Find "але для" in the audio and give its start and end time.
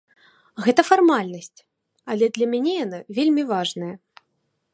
2.15-2.47